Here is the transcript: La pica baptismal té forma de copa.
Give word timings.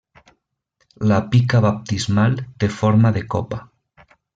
La 1.11 1.19
pica 1.35 1.63
baptismal 1.67 2.41
té 2.65 2.73
forma 2.83 3.17
de 3.19 3.27
copa. 3.37 3.65